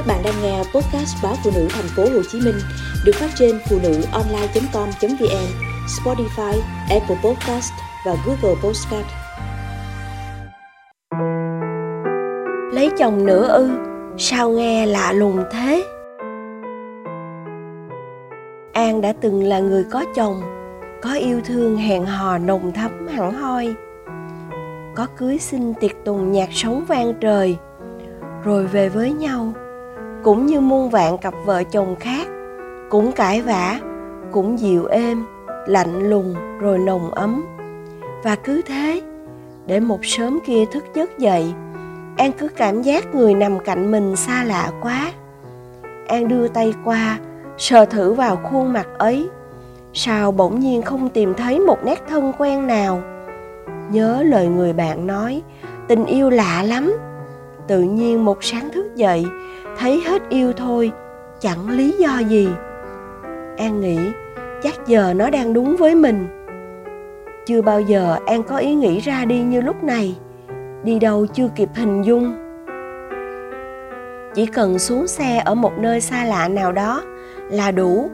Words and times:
Các 0.00 0.06
bạn 0.06 0.22
đang 0.24 0.34
nghe 0.42 0.58
podcast 0.58 1.22
báo 1.22 1.34
phụ 1.44 1.50
nữ 1.54 1.68
thành 1.70 1.84
phố 1.96 2.02
Hồ 2.02 2.22
Chí 2.30 2.40
Minh 2.40 2.54
được 3.04 3.12
phát 3.14 3.28
trên 3.34 3.58
phụ 3.70 3.78
nữ 3.82 4.02
online.com.vn, 4.12 5.46
Spotify, 5.86 6.60
Apple 6.90 7.16
Podcast 7.24 7.72
và 8.06 8.16
Google 8.26 8.60
Podcast. 8.62 9.06
Lấy 12.72 12.90
chồng 12.98 13.26
nữa 13.26 13.48
ư, 13.48 13.70
sao 14.18 14.50
nghe 14.50 14.86
lạ 14.86 15.12
lùng 15.12 15.44
thế? 15.52 15.84
An 18.72 19.00
đã 19.00 19.12
từng 19.20 19.42
là 19.42 19.58
người 19.58 19.84
có 19.90 20.04
chồng, 20.14 20.42
có 21.02 21.14
yêu 21.14 21.40
thương 21.44 21.76
hẹn 21.76 22.06
hò 22.06 22.38
nồng 22.38 22.72
thắm 22.72 23.06
hẳn 23.08 23.32
hoi. 23.32 23.74
Có 24.96 25.06
cưới 25.16 25.38
xin 25.38 25.74
tiệc 25.74 25.92
tùng 26.04 26.32
nhạc 26.32 26.48
sống 26.52 26.84
vang 26.88 27.14
trời, 27.20 27.56
rồi 28.44 28.66
về 28.66 28.88
với 28.88 29.12
nhau 29.12 29.52
cũng 30.22 30.46
như 30.46 30.60
muôn 30.60 30.90
vạn 30.90 31.18
cặp 31.18 31.34
vợ 31.44 31.62
chồng 31.64 31.96
khác, 32.00 32.28
cũng 32.90 33.12
cãi 33.12 33.42
vã, 33.42 33.80
cũng 34.32 34.58
dịu 34.58 34.86
êm, 34.86 35.24
lạnh 35.66 36.10
lùng 36.10 36.34
rồi 36.60 36.78
nồng 36.78 37.10
ấm. 37.10 37.44
Và 38.24 38.36
cứ 38.44 38.62
thế, 38.66 39.02
để 39.66 39.80
một 39.80 39.98
sớm 40.02 40.38
kia 40.46 40.64
thức 40.72 40.84
giấc 40.94 41.18
dậy, 41.18 41.54
an 42.16 42.32
cứ 42.38 42.48
cảm 42.48 42.82
giác 42.82 43.14
người 43.14 43.34
nằm 43.34 43.58
cạnh 43.58 43.90
mình 43.90 44.16
xa 44.16 44.44
lạ 44.44 44.70
quá. 44.82 45.12
An 46.08 46.28
đưa 46.28 46.48
tay 46.48 46.74
qua, 46.84 47.18
sờ 47.58 47.84
thử 47.84 48.12
vào 48.12 48.36
khuôn 48.36 48.72
mặt 48.72 48.86
ấy. 48.98 49.28
Sao 49.92 50.32
bỗng 50.32 50.60
nhiên 50.60 50.82
không 50.82 51.08
tìm 51.08 51.34
thấy 51.34 51.60
một 51.60 51.78
nét 51.84 52.02
thân 52.08 52.32
quen 52.38 52.66
nào? 52.66 53.02
Nhớ 53.90 54.22
lời 54.26 54.46
người 54.48 54.72
bạn 54.72 55.06
nói, 55.06 55.42
tình 55.88 56.04
yêu 56.04 56.30
lạ 56.30 56.62
lắm 56.62 56.92
tự 57.70 57.80
nhiên 57.80 58.24
một 58.24 58.44
sáng 58.44 58.70
thức 58.70 58.96
dậy, 58.96 59.26
thấy 59.78 60.00
hết 60.00 60.22
yêu 60.28 60.52
thôi, 60.52 60.92
chẳng 61.40 61.70
lý 61.70 61.92
do 61.92 62.18
gì. 62.18 62.48
An 63.56 63.80
nghĩ, 63.80 63.98
chắc 64.62 64.74
giờ 64.86 65.14
nó 65.16 65.30
đang 65.30 65.52
đúng 65.52 65.76
với 65.76 65.94
mình. 65.94 66.26
Chưa 67.46 67.62
bao 67.62 67.80
giờ 67.80 68.16
an 68.26 68.42
có 68.42 68.56
ý 68.56 68.74
nghĩ 68.74 69.00
ra 69.00 69.24
đi 69.24 69.42
như 69.42 69.60
lúc 69.60 69.84
này, 69.84 70.16
đi 70.84 70.98
đâu 70.98 71.26
chưa 71.26 71.48
kịp 71.56 71.68
hình 71.74 72.02
dung. 72.02 72.34
Chỉ 74.34 74.46
cần 74.46 74.78
xuống 74.78 75.06
xe 75.06 75.42
ở 75.44 75.54
một 75.54 75.72
nơi 75.78 76.00
xa 76.00 76.24
lạ 76.24 76.48
nào 76.48 76.72
đó 76.72 77.02
là 77.50 77.70
đủ. 77.70 78.10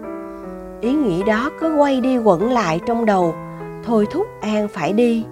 Ý 0.81 0.93
nghĩ 0.93 1.23
đó 1.23 1.51
cứ 1.61 1.77
quay 1.77 2.01
đi 2.01 2.19
quẩn 2.19 2.53
lại 2.53 2.81
trong 2.87 3.07
đầu, 3.07 3.35
thôi 3.85 4.07
thúc 4.11 4.27
an 4.41 4.69
phải 4.69 4.93
đi. 4.93 5.25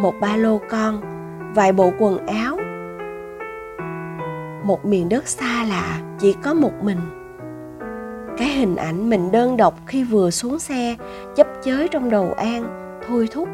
Một 0.00 0.14
ba 0.20 0.36
lô 0.36 0.60
con, 0.70 1.00
vài 1.54 1.72
bộ 1.72 1.92
quần 1.98 2.26
áo 2.26 2.47
một 4.68 4.84
miền 4.84 5.08
đất 5.08 5.28
xa 5.28 5.64
lạ, 5.68 6.00
chỉ 6.18 6.36
có 6.44 6.54
một 6.54 6.72
mình. 6.82 6.98
Cái 8.38 8.48
hình 8.48 8.76
ảnh 8.76 9.10
mình 9.10 9.32
đơn 9.32 9.56
độc 9.56 9.74
khi 9.86 10.04
vừa 10.04 10.30
xuống 10.30 10.58
xe, 10.58 10.96
chấp 11.36 11.46
chới 11.62 11.88
trong 11.88 12.10
đầu 12.10 12.34
an, 12.36 12.64
thôi 13.08 13.28
thúc. 13.32 13.48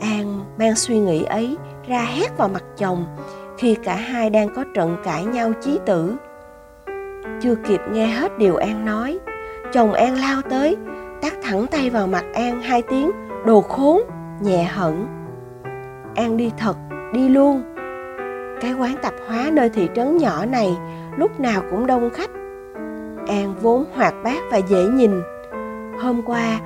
An 0.00 0.44
mang 0.58 0.74
suy 0.74 0.98
nghĩ 0.98 1.24
ấy 1.24 1.56
ra 1.88 2.04
hét 2.04 2.38
vào 2.38 2.48
mặt 2.48 2.62
chồng, 2.76 3.06
khi 3.58 3.74
cả 3.74 3.94
hai 3.94 4.30
đang 4.30 4.54
có 4.54 4.64
trận 4.74 4.96
cãi 5.04 5.24
nhau 5.24 5.52
chí 5.60 5.78
tử. 5.86 6.16
Chưa 7.40 7.54
kịp 7.54 7.80
nghe 7.92 8.06
hết 8.06 8.38
điều 8.38 8.56
an 8.56 8.84
nói, 8.84 9.18
chồng 9.72 9.92
an 9.92 10.14
lao 10.14 10.42
tới, 10.50 10.76
tát 11.22 11.32
thẳng 11.42 11.66
tay 11.66 11.90
vào 11.90 12.06
mặt 12.06 12.24
an 12.34 12.62
hai 12.62 12.82
tiếng, 12.82 13.10
đồ 13.46 13.60
khốn, 13.60 14.00
nhẹ 14.40 14.64
hận 14.64 15.06
an 16.14 16.36
đi 16.36 16.50
thật, 16.58 16.76
đi 17.12 17.28
luôn 17.28 17.71
cái 18.62 18.72
quán 18.72 18.96
tạp 19.02 19.14
hóa 19.28 19.50
nơi 19.52 19.70
thị 19.70 19.88
trấn 19.94 20.16
nhỏ 20.16 20.44
này, 20.46 20.76
lúc 21.16 21.40
nào 21.40 21.62
cũng 21.70 21.86
đông 21.86 22.10
khách. 22.10 22.30
An 23.28 23.54
vốn 23.62 23.84
hoạt 23.94 24.14
bát 24.24 24.42
và 24.50 24.56
dễ 24.56 24.84
nhìn. 24.84 25.22
Hôm 26.00 26.22
qua, 26.22 26.60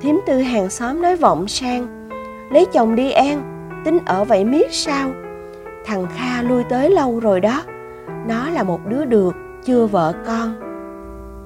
thím 0.00 0.20
tư 0.26 0.38
hàng 0.38 0.70
xóm 0.70 1.02
nói 1.02 1.16
vọng 1.16 1.48
sang, 1.48 2.08
lấy 2.50 2.66
chồng 2.72 2.94
đi 2.94 3.10
an, 3.10 3.42
tính 3.84 3.98
ở 4.06 4.24
vậy 4.24 4.44
miết 4.44 4.72
sao? 4.72 5.10
Thằng 5.84 6.06
kha 6.16 6.42
lui 6.42 6.64
tới 6.64 6.90
lâu 6.90 7.20
rồi 7.20 7.40
đó. 7.40 7.62
Nó 8.28 8.50
là 8.50 8.62
một 8.62 8.80
đứa 8.88 9.04
được, 9.04 9.34
chưa 9.64 9.86
vợ 9.86 10.14
con. 10.26 10.54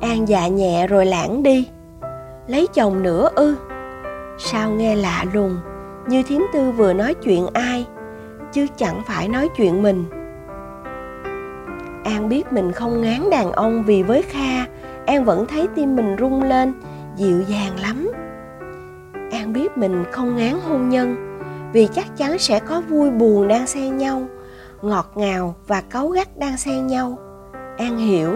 An 0.01 0.29
dạ 0.29 0.49
nhẹ 0.49 0.87
rồi 0.87 1.07
lãng 1.07 1.43
đi. 1.43 1.69
Lấy 2.47 2.67
chồng 2.75 3.03
nữa 3.03 3.29
ư? 3.35 3.55
Sao 4.39 4.71
nghe 4.71 4.97
lạ 4.97 5.25
lùng, 5.33 5.59
như 6.09 6.23
thím 6.23 6.47
tư 6.53 6.71
vừa 6.71 6.93
nói 6.93 7.15
chuyện 7.15 7.47
ai 7.53 7.87
chứ 8.57 8.67
chẳng 8.77 9.03
phải 9.07 9.29
nói 9.29 9.49
chuyện 9.57 9.83
mình. 9.83 10.05
An 12.05 12.29
biết 12.29 12.53
mình 12.53 12.73
không 12.73 13.01
ngán 13.01 13.31
đàn 13.31 13.53
ông 13.53 13.83
vì 13.83 14.03
với 14.03 14.23
kha, 14.23 14.67
an 15.07 15.25
vẫn 15.25 15.47
thấy 15.47 15.69
tim 15.75 15.97
mình 15.97 16.17
rung 16.19 16.43
lên, 16.43 16.73
dịu 17.17 17.43
dàng 17.43 17.81
lắm. 17.81 18.13
An 19.31 19.53
biết 19.53 19.79
mình 19.79 20.05
không 20.13 20.37
ngán 20.37 20.55
hôn 20.69 20.89
nhân, 20.89 21.39
vì 21.73 21.89
chắc 21.95 22.17
chắn 22.17 22.39
sẽ 22.39 22.59
có 22.59 22.81
vui 22.81 23.11
buồn 23.11 23.49
đang 23.49 23.67
xen 23.67 23.97
nhau, 23.97 24.23
ngọt 24.83 25.13
ngào 25.15 25.55
và 25.67 25.83
cáu 25.91 26.09
gắt 26.09 26.39
đang 26.39 26.57
xen 26.57 26.87
nhau. 26.87 27.19
An 27.79 27.99
hiểu. 27.99 28.33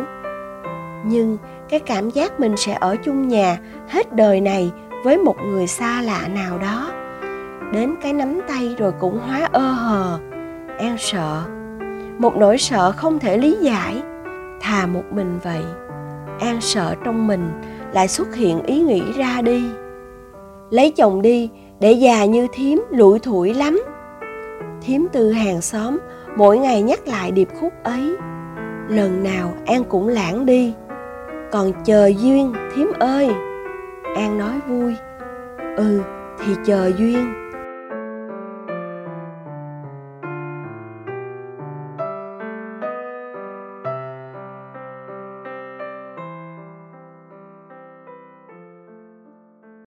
Nhưng 1.05 1.39
cái 1.69 1.81
cảm 1.81 2.11
giác 2.11 2.41
mình 2.41 2.57
sẽ 2.57 2.77
ở 2.81 2.97
chung 3.05 3.29
nhà 3.29 3.59
hết 3.89 4.13
đời 4.17 4.41
này 4.41 4.71
với 5.05 5.19
một 5.19 5.37
người 5.45 5.67
xa 5.67 6.03
lạ 6.03 6.29
nào 6.29 6.59
đó 6.59 7.00
đến 7.73 7.95
cái 8.03 8.13
nắm 8.13 8.41
tay 8.49 8.75
rồi 8.79 8.93
cũng 8.99 9.19
hóa 9.19 9.49
ơ 9.53 9.73
hờ. 9.73 10.19
An 10.79 10.97
sợ. 10.99 11.43
Một 12.19 12.37
nỗi 12.37 12.59
sợ 12.59 12.93
không 12.93 13.19
thể 13.19 13.39
lý 13.39 13.57
giải. 13.61 14.03
Thà 14.61 14.87
một 14.87 15.05
mình 15.11 15.39
vậy. 15.43 15.63
An 16.41 16.61
sợ 16.61 16.95
trong 17.05 17.27
mình 17.27 17.51
lại 17.93 18.09
xuất 18.09 18.35
hiện 18.35 18.63
ý 18.63 18.83
nghĩ 18.83 19.13
ra 19.13 19.43
đi. 19.43 19.65
Lấy 20.71 20.91
chồng 20.91 21.23
đi, 21.23 21.51
để 21.81 21.93
già 21.93 22.25
như 22.25 22.47
thím 22.53 22.85
lủi 22.91 23.19
thủi 23.19 23.55
lắm. 23.55 23.83
Thím 24.83 25.07
từ 25.13 25.33
hàng 25.33 25.61
xóm, 25.61 25.99
mỗi 26.37 26.59
ngày 26.59 26.83
nhắc 26.83 27.09
lại 27.09 27.31
điệp 27.31 27.49
khúc 27.61 27.73
ấy. 27.85 28.17
Lần 28.89 29.23
nào 29.23 29.53
an 29.67 29.85
cũng 29.85 30.09
lãng 30.09 30.47
đi. 30.47 30.75
Còn 31.53 31.73
chờ 31.85 32.07
duyên, 32.07 32.53
thím 32.75 32.93
ơi. 32.99 33.31
An 34.17 34.39
nói 34.39 34.61
vui. 34.69 34.95
Ừ 35.77 36.03
thì 36.45 36.55
chờ 36.65 36.93
duyên. 36.99 37.40